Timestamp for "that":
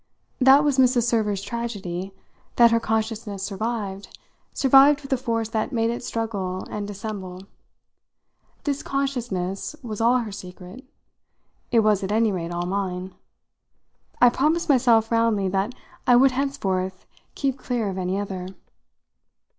0.39-0.63, 2.55-2.71, 5.49-5.71, 15.49-15.75